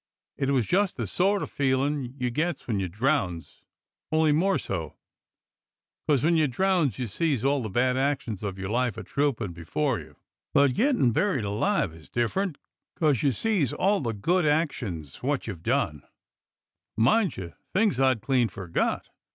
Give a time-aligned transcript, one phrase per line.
[0.35, 3.61] It was just the sort o' feelin' you gets when you drowns,
[4.11, 4.95] only more so.
[6.07, 9.53] 'Cos when you drowns you sees all the bad actions of your life a troopin'
[9.53, 10.15] before you,
[10.55, 12.57] but gettin' buried alive is different,
[12.95, 16.01] 'cos you sees all the good actions wot you've done.
[16.97, 19.09] Mind you, things I'd clean forgot.